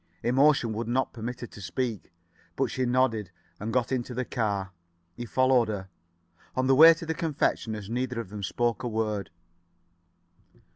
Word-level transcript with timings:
Emotion 0.23 0.73
would 0.73 0.87
not 0.87 1.13
permit 1.13 1.41
her 1.41 1.45
to 1.45 1.61
speak. 1.61 2.11
But 2.55 2.71
she 2.71 2.87
nodded 2.87 3.29
and 3.59 3.71
got 3.71 3.91
into 3.91 4.15
the 4.15 4.25
car. 4.25 4.71
He 5.15 5.27
followed 5.27 5.67
her. 5.67 5.89
On 6.55 6.65
the 6.65 6.73
way 6.73 6.95
to 6.95 7.05
the 7.05 7.13
confectioner's 7.13 7.87
neither 7.87 8.19
of 8.19 8.29
them 8.29 8.41
spoke 8.41 8.81
a 8.81 8.87
word. 8.87 9.29